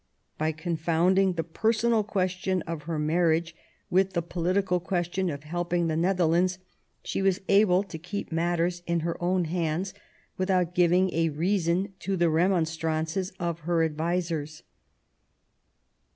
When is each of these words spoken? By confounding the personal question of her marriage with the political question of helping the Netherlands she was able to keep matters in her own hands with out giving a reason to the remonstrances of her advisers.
By 0.39 0.51
confounding 0.51 1.33
the 1.33 1.43
personal 1.43 2.03
question 2.03 2.63
of 2.63 2.85
her 2.89 2.97
marriage 2.97 3.55
with 3.91 4.13
the 4.13 4.23
political 4.23 4.79
question 4.79 5.29
of 5.29 5.43
helping 5.43 5.85
the 5.85 5.95
Netherlands 5.95 6.57
she 7.03 7.21
was 7.21 7.39
able 7.47 7.83
to 7.83 7.99
keep 7.99 8.31
matters 8.31 8.81
in 8.87 9.01
her 9.01 9.21
own 9.21 9.45
hands 9.45 9.93
with 10.37 10.49
out 10.49 10.73
giving 10.73 11.13
a 11.13 11.29
reason 11.29 11.93
to 11.99 12.17
the 12.17 12.31
remonstrances 12.31 13.29
of 13.39 13.59
her 13.59 13.83
advisers. 13.83 14.63